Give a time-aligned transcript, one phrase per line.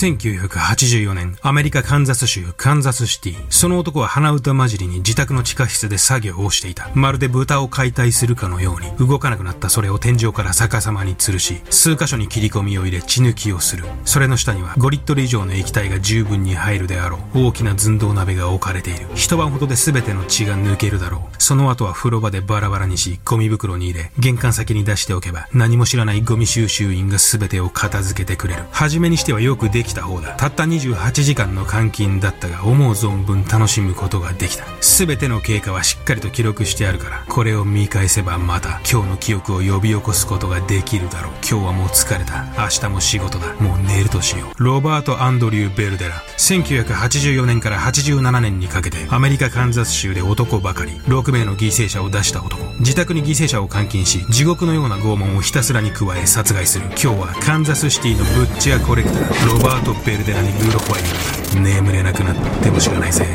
[0.00, 3.36] 1984年、アメリカカンザス州カンザスシティ。
[3.50, 6.88] その男は鼻歌混じりに自宅の地下室で作業をしていた。
[6.94, 13.84] まるで豚を解体するかのように、動かなくなったそれを天井から逆さまに吊るし、数箇所に切り込みを入れ血抜きをする。
[14.06, 17.48] それの下には5リットル以上の液体が十分に入るであろう。
[17.48, 19.06] 大きな寸胴鍋が置かれている。
[19.14, 21.36] 一晩ほどで全ての血が抜けるだろう。
[21.36, 28.62] その後は風呂場でバラバラにし、ゴミ袋に入れ、玄関先に出しておけば、何も知らないゴミ収集員が全てを片付けてくれる。
[28.70, 30.34] 初めにしてはよくできた方だ。
[30.36, 34.64] たった28時間の監禁だったが、思う存分楽しむことができた。
[34.80, 41.32] 全ての経過はしっかりと記録してあるから、これを見返せばまた、今日の記憶を呼び起こすことができるだろう。
[41.48, 42.44] 今日はもう疲れた。
[42.58, 43.54] 明日も仕事だ。
[43.54, 44.62] もう寝るとしよう。
[44.62, 46.22] ロバート・アンドリュー・ベルデラ。
[46.38, 52.62] 1984年から87年にかけて、アメリカ・カンザス州で男ばかり、6名の犠牲者を出した男。
[52.80, 56.86] 自宅に犠牲者を監禁し、地獄のような拷問をひたすらに加え殺害する。
[56.90, 61.60] 今日はカンザスシティのブッチャーコレクター、ロバート・ベルデラにグロファイ。
[61.60, 63.26] 眠れなくなっても知らないぜ。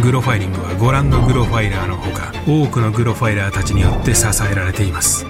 [0.00, 5.26] グロファイリングはご覧のグロファイラーのほか多くのグロファイラーたちによって支えられています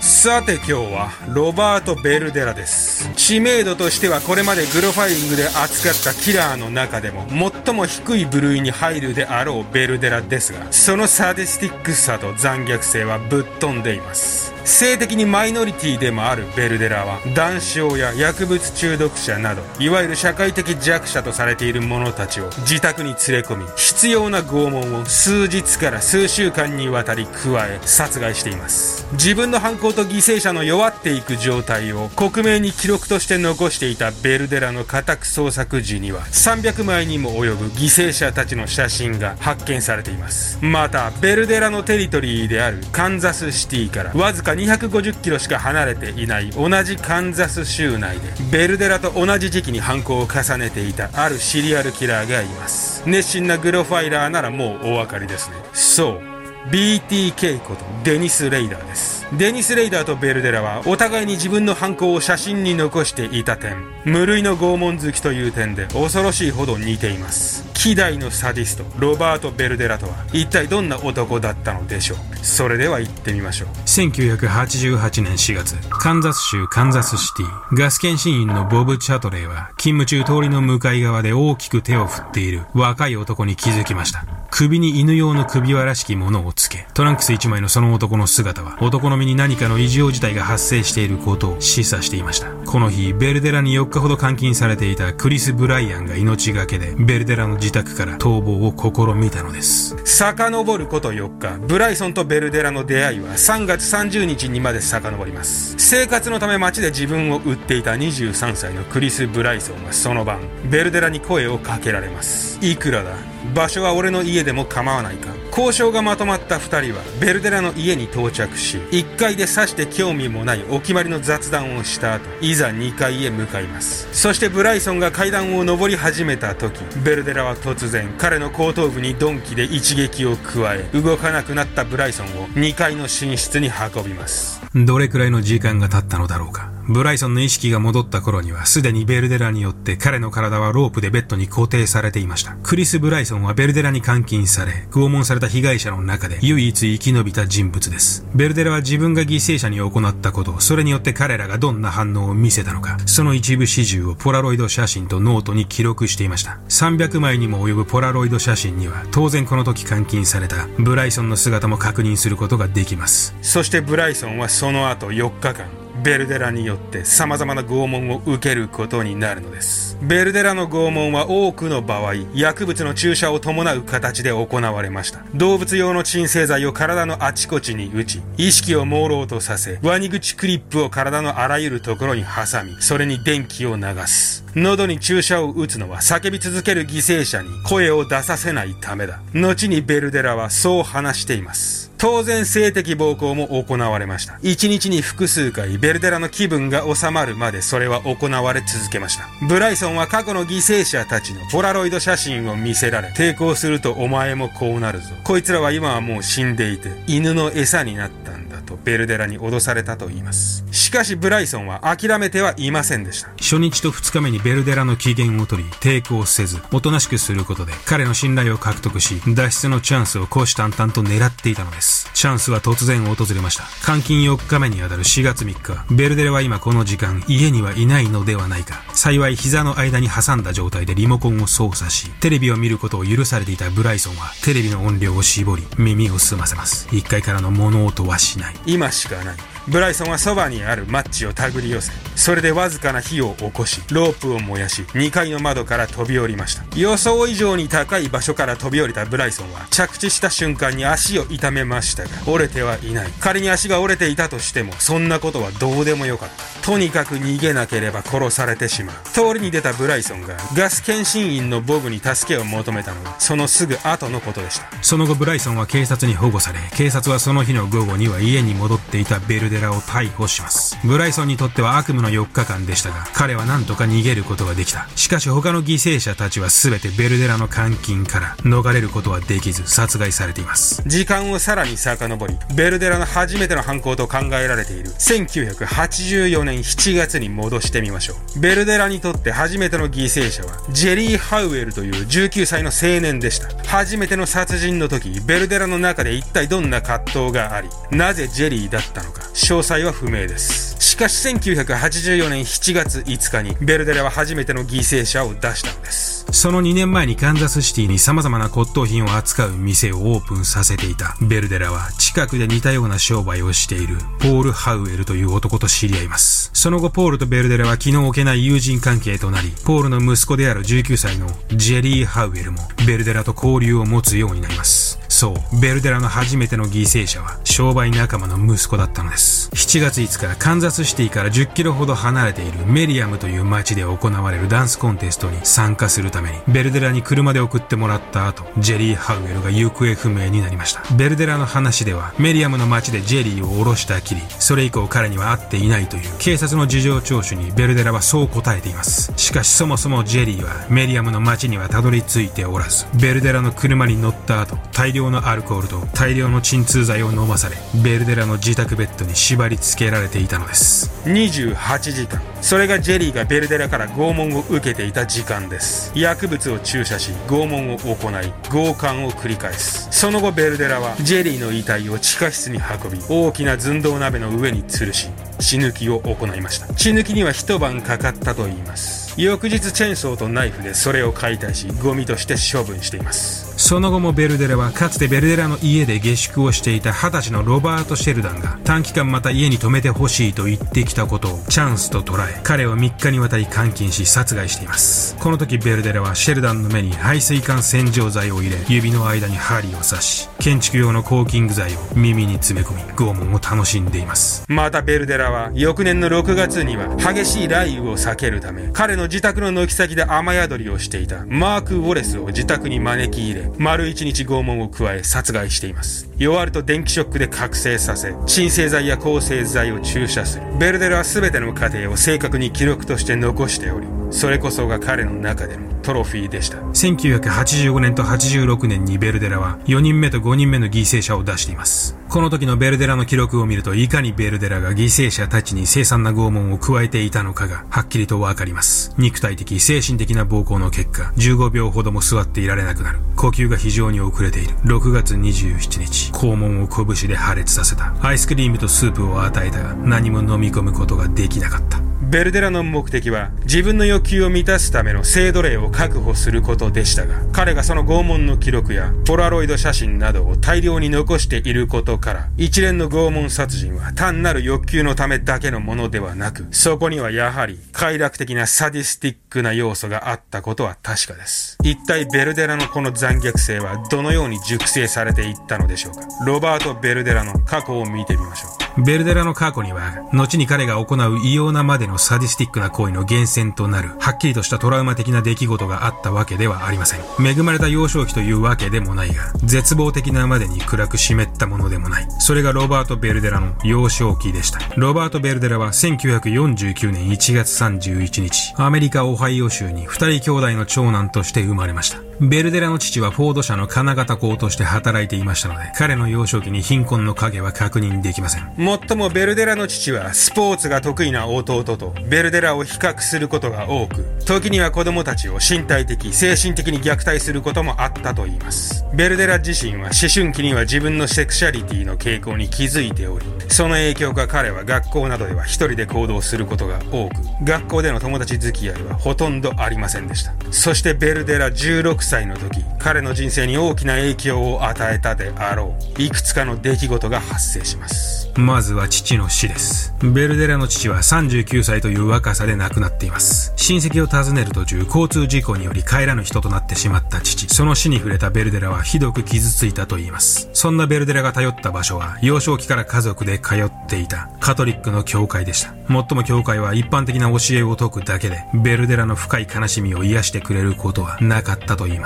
[0.00, 7.26] さて今日はロバート・ベルデラです知名度としてはこれまでグロファイリングで扱ったキラーの中でも
[7.64, 14.55] 最も低い部類に入るであろうベルデラですがそのサディスティックさと残虐性はぶっ飛んでいます。
[14.66, 29.06] 性的にマイノリティでもあるベルデラは男性や薬物中毒者などいわゆる社会的弱者とされている者たちを自宅に連れ込み執拗な拷問を数日から数週間にわたり加え殺害しています。
[29.12, 40.58] 自分の犯行と犠牲者の弱っていく状態を克明に記録として残していたベルデラの家宅捜索時には300枚にも及ぶ犠牲者たちの写真が発見されています。
[40.60, 56.35] またベルデラのテリトリーであるカンザスシティからわずか250キロしか離れていない同じカンザス州内でベルデラと同じ時期に犯行を重ねていたあるシリアルキラーがいます熱心なグロファイラーならもうお分かりですねそう
[56.70, 59.24] BTK ことデニス・レイダーです。
[59.38, 67.64] デニス・レイダーとベルデラはお互いに自分の犯行を写真に残していた点無類の拷問好きという点で恐ろしいほど似ています。
[67.74, 72.18] 希代のサディストロバート・ベルデラとは一体どんな男だったのでしょう。
[72.44, 73.68] それでは行ってみましょう。
[73.86, 84.24] 1988年4月カンザス州カンザスシティガス検診員のボブ・チャトレイは勤務中通りの向かい側で大きく手を振っている若い男に気づきました。
[84.58, 92.48] 首に犬用の首輪らしきものをつけ、トランクス1枚のその男の姿は、男の身に何かの異常事態が発生していることを示唆していました。
[92.64, 99.94] この日、ベルデラに4日ほど監禁されていたクリス・ブライアンが命がけで、ベルデラの自宅から逃亡を試みたのです。
[100.06, 105.74] 遡ること4日、ブライソンとベルデラの出会いは3月30日にまで遡ります。
[105.76, 110.40] 生活のため街で自分を売っていた23歳のクリス・ブライソンはその晩、
[110.70, 112.58] ベルデラに声をかけられます。
[112.62, 113.35] いくらだ？
[113.54, 115.34] 場所は俺の家でも構わないか。
[115.50, 124.06] 交渉がまとまった2人はベルデラの家に到着し1階でさして興味もないお決まりの雑談をした後いざ2階へ向かいます。
[124.12, 134.60] そしてブライソンが階段を上り始めた時ベルデラは突然彼の後頭部に鈍器で一撃を加え動かなくなったブライソンを2階の寝室に運びます。
[134.74, 136.75] どれくらいの時間が経ったのだろうか。
[136.88, 142.56] ブライソンの意識が戻った頃にはすでにベルデラによって彼の体はロープでベッドに固定されていました。
[142.62, 148.26] クリス・ブライソンはベルデラに監禁され、拷問された被害者の中で唯一生き延びた人物です。
[148.34, 156.60] ベルデラは自分が犠牲者に行ったこと、それによって彼らがどんな反応を見せたのか、その一部始終をポラロイド写真とノートに記録していました。
[156.68, 163.34] 300枚にも及ぶポラロイド写真には、当然この時監禁されたブライソンの姿も確認することができます。
[163.42, 165.66] そしてブライソンはその後4日間、
[166.02, 169.96] ベルデラによって様々な拷問を受けることになるのです。
[170.02, 175.20] ベルデラの拷問は多くの場合、薬物の注射を伴う形で行われました。
[175.34, 184.44] 動物用の鎮静剤を体のあちこちに打ち、意識を朦朧とさせ、ワニ口クリップを体のあらゆるところに挟み、それに電気を流す。
[184.54, 189.20] 喉に注射を打つのは叫び続ける犠牲者に声を出させないためだ。
[189.34, 191.85] 後にベルデラはそう話しています。
[191.98, 194.38] 当然性的暴行も行われました。
[194.42, 199.26] 一日に複数回、ベルデラの気分が収まるまでそれは行われ続けました。
[199.48, 205.06] ブライソンは過去の犠牲者たちのポラロイド写真を見せられ、抵抗するとお前もこうなるぞ。
[205.24, 210.64] こいつらは今はもう死んでいて、犬の餌になったんだとベルデラに脅されたと言います。
[210.72, 213.30] しかしブライソンは諦めてはいませんでした。
[213.40, 221.85] 初日と2日目にベルデラの機嫌を取り、抵抗せず、おとなしくすることで、彼の信頼を獲得し、脱出のチャンスを虎視眈々と狙っていたのです。
[221.86, 222.10] です。
[222.12, 223.64] チャンスは突然訪れました。
[223.86, 228.82] 監禁4日目にあたる4月3日、ベルデレは今この時間、家にはいないのではないか。
[228.92, 236.88] 幸い膝の間に挟んだ状態でリモコンを操作し、テレビを見ることを許されていたブライソンは、テレビの音量を絞り、耳を澄ませます。
[236.90, 238.56] 1階からの物音はしない。
[238.66, 239.55] 今しかない。
[239.68, 246.64] ブライソンはそばにあるマッチを手繰り寄せ、それでわずかな火を起こし、ロープを燃やし、2階の窓から飛び降りました。
[246.76, 253.12] 予想以上に高い場所から飛び降りたブライソンは、着地した瞬間に足を痛めましたが、折れてはいない。
[253.20, 256.66] 仮に足が折れていたとしても、そんなことはどうでもよかった。
[256.66, 258.96] とにかく逃げなければ殺されてしまう。
[259.12, 264.68] 通りに出たブライソンが、ガス検診員のボブに助けを求めたのは、そのすぐ後のことでした。
[264.80, 270.78] その後ブライソンは警察に保護され、警察はその日の午後には家に戻っていたベルデラを逮捕します。
[270.84, 274.88] ブライソンにとっては悪夢の4日間でしたが、彼は何とか逃げることができた。
[274.94, 280.82] しかし他の犠牲者たちは全てベルデラの監禁から逃れることはできず殺害されています。
[280.86, 288.40] 時間をさらに遡り、ベルデラの初めての犯行と考えられている1984年7月に戻してみましょう。
[288.40, 293.48] ベルデラにとって初めての犠牲者は、ジェリー・ハウエルという19歳の青年でした。
[293.66, 300.76] 初めての殺人の時、ベルデラの中で一体どんな葛藤があり、なぜジェリーだったのか、詳細は不明です。
[300.78, 306.26] しかし1984年7月5日に、ベルデラは初めての犠牲者を出したのです。
[306.30, 316.50] その2年前にカンザスシティに様々な骨董品を扱う店をオープンさせていたベルデラは近くで似たような商売をしているポール・ハウエルという男と知り合います。
[316.52, 324.98] その後ポールとベルデラは気の置けない友人関係となり、ポールの息子である19歳のジェリー・ハウエルもベルデラと交流を持つようになります。
[325.16, 329.48] そう、ベルデラの初めての犠牲者は商売仲間の息子だったのです。
[329.54, 340.82] 7月5日、カンザスシティから10キロほど離れているメリアムという街で行われるダンスコンテストに参加するために、ベルデラに車で送ってもらった後、ジェリー・ハウエルが行方不明になりました。
[340.94, 349.14] ベルデラの話では、メリアムの街でジェリーを降ろしたきり、それ以降彼には会っていないという警察の事情聴取にベルデラはそう答えています。
[349.16, 360.90] しかしそもそもジェリーはメリアムの街にはたどり着いておらず、ベルデラの車に乗った後、大量のアルコールと大量の鎮痛剤を飲まされ、ベルデラの自宅ベッドに縛り付けられていたのです。
[361.04, 362.20] 28時間。
[362.40, 365.92] それがジェリーがベルデラから拷問を受けていた時間です。
[365.94, 369.88] 薬物を注射し拷問を行い強姦を繰り返す。
[369.90, 375.08] その後ベルデラはジェリーの遺体を地下室に運び大きな寸胴鍋の上に吊るし
[375.38, 376.72] 血抜きを行いました。
[376.74, 379.14] 血抜きには一晩かかったと言います。
[379.16, 383.45] 翌日チェーンソーとナイフでそれを解体しゴミとして処分しています。
[383.66, 395.16] その後もベルデラはかつてベルデラの家で下宿をしていた20歳のロバート・シェルダンが短期間また家に泊めてほしいと言ってきたことをチャンスと捉え彼を3日にわたり監禁し殺害しています。
[395.16, 404.44] この時ベルデラはシェルダンの目に排水管洗浄剤を入れ指の間に針を刺し建築用のコーキング剤を耳に詰め込み拷問を楽しんでいます。
[404.46, 416.10] またベルデラは翌年の6月には激しい雷雨を避けるため彼の自宅の軒先で雨宿りをしていたマーク・ウォレスを自宅に招き入れ丸一日拷問を加え殺害しています。
[416.18, 420.44] 弱ると電気ショックで覚醒させ鎮静剤や抗生剤を注射する。
[420.58, 431.96] ベルデルは全ての過程を正確に記録として残しておりそれこそが彼の中でのトロフィーでした1985年と86年にベルデラは4人目と5人目の犠牲者を出しています。
[432.08, 438.94] この時のベルデラの記録を見るといかにベルデラが犠牲者たちに凄惨な拷問を加えていたのかがはっきりとわかります。
[438.98, 443.00] 肉体的、精神的な暴行の結果、15秒ほども座っていられなくなる。
[443.16, 444.54] 呼吸が非常に遅れている。
[444.64, 447.94] 6月27日、肛門を拳で破裂させた。
[448.00, 451.85] アイスクリームとスープを与えたが何も飲み込むことができなかった。
[452.08, 471.58] ベルデラの目的は自分の欲求を満たすための制度例を確保することでしたが彼がその拷問の記録やポラロイド写真などを大量に残していることから一連の拷問殺人は単なる欲求のためだけのものではなくそこにはやはり快楽的なサディスティックな要素があったことは確かです。
[471.64, 476.00] 一体ベルデラのこの残虐性はどのように熟成されていったのでしょうか？
[476.24, 478.65] ロバート・ベルデラの過去を見てみましょう。
[478.78, 487.00] ベルデラの過去には、後に彼が行う異様なまでのサディスティックな行為の源泉となる、はっきりとしたトラウマ的な出来事があったわけではありません。
[487.24, 492.06] 恵まれた幼少期というわけでもないが、絶望的なまでに暗く湿ったものでもない。
[492.18, 494.60] それがロバート・ベルデラの幼少期でした。
[494.76, 501.98] ロバート・ベルデラは1949年1月31日、アメリカ・オハイオ州に二人兄弟の長男として生まれました。
[502.20, 508.54] ベルデラの父はフォード社の金型工として働いていましたので、彼の幼少期に貧困の影は確認できません。
[508.56, 518.86] もっともベルデラの父はスポーツが得意な弟とベルデラを比較することが多く、時には子供たちを身体的、精神的に虐待することもあったと言います。
[518.94, 530.32] ベルデラ自身は思春期には自分のセクシャリティの傾向に気づいており、その影響か彼は学校などでは一人で行動することが多く、学校での友達付き合いはほとんどありませんでした。
[530.50, 538.30] そしてベルデラ16歳の時、彼の人生に大きな影響を与えたであろう、いくつかの出来事が発生します。
[538.36, 539.94] まずは父の死です。
[540.02, 543.52] ベルデラの父は39歳という若さで亡くなっています。
[543.56, 547.48] 親戚を訪ねる途中、交通事故により帰らぬ人となってしまった父。
[547.48, 550.50] その死に触れたベルデラはひどく傷ついたと言います。
[550.52, 555.72] そんなベルデラが頼った場所は、幼少期から家族で通っていたカトリックの教会でした。
[555.88, 561.95] もっとも教会は一般的な教えを説くだけで、ベルデラの深い悲しみを癒してくれることはなかったと言います。
[561.96, 562.00] い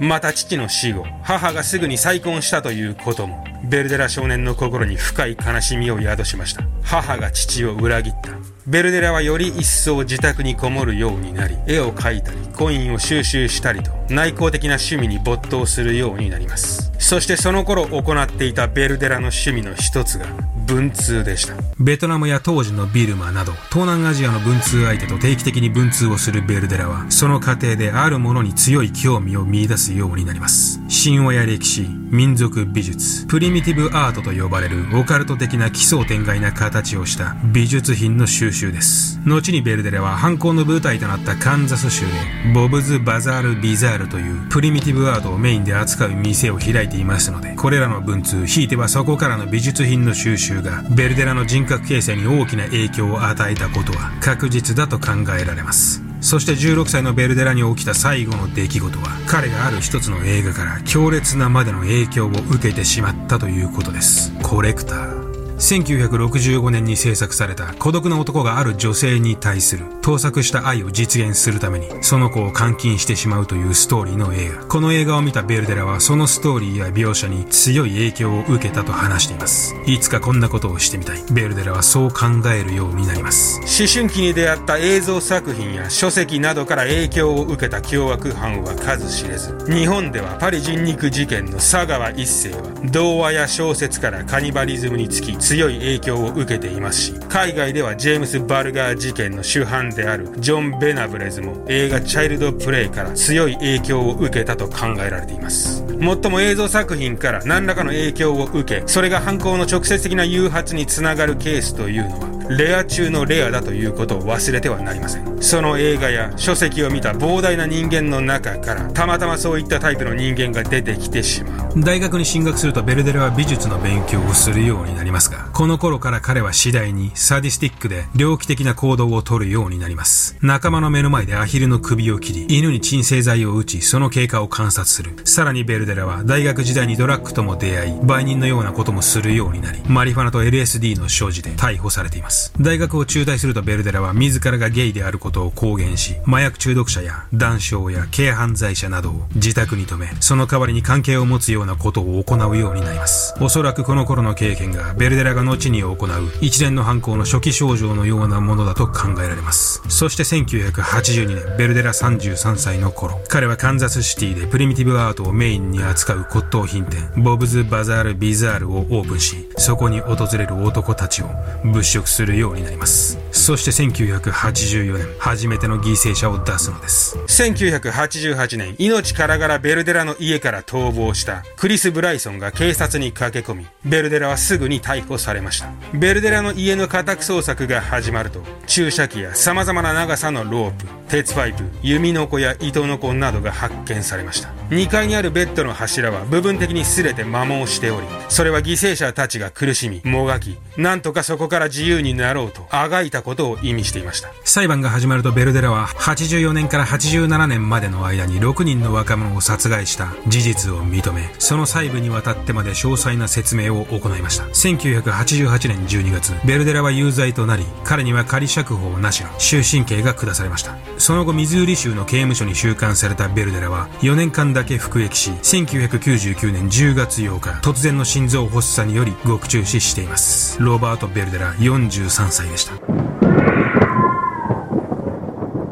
[0.00, 6.62] また父の死後、母がすぐに再婚したということも、ベルデラ少年の心に深い悲しみを宿しました。
[6.82, 8.30] 母が父を裏切った。
[8.66, 16.92] ベルデラはより一層自宅にこもるようになり、絵を描いたり、コインを収集したりと、内向的な趣味に没頭するようになります。
[16.98, 20.26] そしてその頃行っていたベルデラの趣味の一つが、
[20.66, 21.54] 文通でした。
[21.78, 30.80] ベトナムや当時のビルマなど、東南アジアの文通相手と定期的に文通をするベルデラは、その過程であるものに強い興味を見出すようになります。
[30.88, 39.20] 神話や歴史、民族美術、プリミティブアートと呼ばれるオカルト的な奇想天外な形をした美術品の収集です。
[39.26, 42.12] 後にベルデラは犯行の舞台となったカンザス州で、
[42.54, 56.02] ボブズ・バザール・ビザールというプリミティブアートをメインで扱う店を開いていますので、これらの文通、ひいてはそこからの美術品の収集が、ベルデラの人格形成に大きな影響を与えたことは確実だと考えられます。
[56.24, 65.23] そして16歳のベルデラに起きた最後の出来事は彼がある一つの映画から強烈なまでの影響を受けてしまったということですコレクター
[65.58, 74.64] 1965年に制作された孤独な男がある女性に対する盗作した愛を実現するためにその子を監禁してしまうというストーリーの映画。
[74.66, 79.74] この映画を見たベルデラはそのストーリーや描写に強い影響を受けたと話しています。
[79.86, 81.22] いつかこんなことをしてみたい。
[81.32, 83.60] ベルデラはそう考えるようになります。
[83.60, 105.84] 思春期に出会った映像作品や書籍などから影響を受けた凶悪犯は数知れず、日本ではパリ人肉事件の佐川一世は童話や小説からカニバリズムにつき強い影響を受けていますし、海外ではジェームス・バルガー事件の主犯であるジョン・ベナブレズも映画チャイルド・プレイから強い影響を受けたと考えられています。
[106.00, 115.42] もっとも映像作品から何らかの影響を受け、それが犯行の直接的な誘発につながるケースというのは、レア中のレアだということを忘れてはなりません。
[115.42, 121.63] その映画や書籍を見た膨大な人間の中から、たまたまそういったタイプの人間が出てきてしまう。
[121.76, 130.36] 大学に進学するとベルデルは美術の勉強をするようになりますが、この頃から彼は次第にサディスティックで猟奇的な行動をとるようになります。
[130.40, 135.16] 仲間の目の前でアヒルの首を切り、犬に鎮静剤を打ち、その経過を観察する。
[135.24, 142.52] さらにベルデラは大学時代にドラッグとも出会い、売人のようなこともするようになり、マリファナと LSD の所持で逮捕されています。。
[142.60, 153.34] 大学を中退するとベルデラは自らがゲイであることを公言し、麻薬中毒者や談笑や軽犯罪者などを自宅に留め、その代わりに関係を持つようなことを行うようになります。
[153.40, 155.96] おそらくこの頃の経験がベルデラが後に行う
[156.40, 159.82] 一連の犯行の初期症状のようなものだと考えられます。
[159.88, 171.26] そして1982年、ベルデラ33歳の頃、彼はカンザスシティでプリミティブアートをメインに扱う骨董品店、ボブズ・バザール・ビザールをオープンし、そこに訪れる男たちを
[171.64, 173.18] 物色するようになります。
[173.32, 177.18] そして1984年、初めての犠牲者を出すのです。
[177.28, 185.70] 1988年、命からがらベルデラの家から逃亡したクリス・ブライソンが警察に駆け込み、ベルデラはすぐに逮捕されました。
[185.92, 194.48] ベルデラの家の家宅捜索が始まると、注射器や様々な長さのロープ、鉄パイプ、弓の子や糸の子などが発見されました。
[194.70, 204.30] 2階にあるベッドの柱は部分的に擦れて摩耗しており、それは犠牲者たちが苦しみ、もがき、なんとかそこから自由になろうとあがいたことを意味していました。
[204.44, 214.44] 裁判が始まるとベルデラは84年から87年までの間に6人の若者を殺害した事実を認めその細部にわたってまで詳細な説明を行いました。
[214.44, 220.76] 1988年12月ベルデラは有罪となり彼には仮釈放なしの終身刑が下されました。
[220.98, 230.58] その後ミズーリ州の刑務所に収監されたベルデラは4年間だけ服役し1999年10月8日突然の心臓発作により獄中死しています。
[230.62, 232.74] ロバート・ベルデラ43歳でした。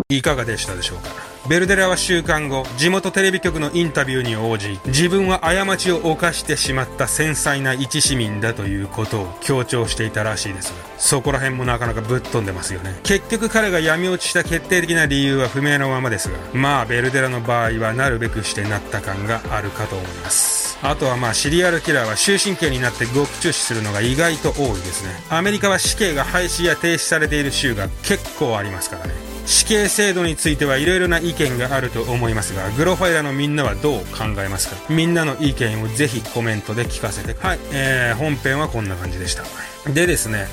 [0.08, 1.31] いかがでしたでしょうか？
[1.49, 12.96] ベルデラは週間後、地元テレビ局のインタビューに応じ、自分は過ちを犯してしまった繊細な一市民だということを強調していたらしいですが、そこら辺もなかなかぶっ飛んでますよね。
[13.02, 20.78] 結局彼が闇落ちした決定的な理由は不明のままですが、まあベルデラの場合はなるべくしてなった感があるかと思います。
[20.80, 25.11] あとはまあシリアルキラーは終身刑になって極注視するのが意外と多いですね。
[25.28, 29.31] アメリカは死刑が廃止や停止されている州が結構ありますからね。
[29.46, 34.76] 死刑制度についてはいろいろな意見があると思いますが、グロファイラのみんなはどう考えますか？
[34.88, 37.34] みんなの意見をぜひコメントで聞かせて。
[37.40, 39.44] はい、えー、本編はこんな感じでした。
[39.90, 40.46] でですね、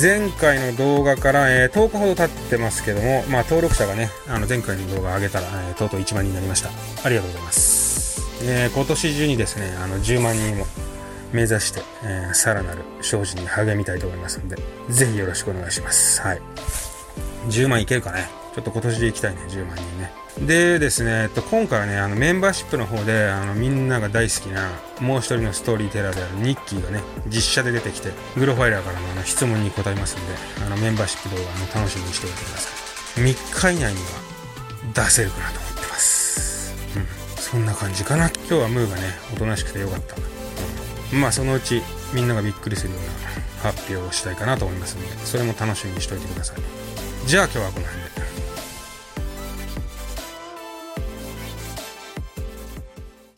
[0.00, 6.70] 前回の動画から、えー、10日ほど経ってますけども、まあ、登録者がね、あの前回の動画上げたら、えー、とうとう1万人になりました。
[7.04, 8.22] ありがとうございます。
[8.42, 10.66] えー、今年中にですね、あの10万人を
[11.32, 14.56] 目指して、え、さらなる精進に励みたいと思いますので、
[14.88, 16.20] ぜひよろしくお願いします。
[16.22, 16.40] はい。
[17.48, 18.28] 10万いけるかね。
[18.54, 20.12] ちょっと今年で行きたいね、10万人ね。
[20.38, 24.70] でですね、えっと、今回はね、あの、メンバーシップの方で、あの、みんなが大好きな、
[25.00, 32.70] もう一人のストーリーテラーであるニッキーがね、実写で出てきて、グロファイラーからのあの質問に答えますんで、あの、メンバーシップ動画も楽しみにしておいてくださ
[33.20, 33.24] い。
[33.24, 34.06] 3日以内には
[34.94, 36.74] 出せるかなと思ってます。
[36.96, 37.06] うん。
[37.36, 38.28] そんな感じかな。
[38.28, 40.16] 今日はムーがね、おとなしくてよかった。
[41.12, 41.20] うん。
[41.20, 41.82] まあ、そのうち、
[42.12, 46.83] みんながびっくりするような発表をしたいかなと思いますので、それも楽しみにしておいてください。
[47.26, 48.33] じゃあ今日はこの辺で。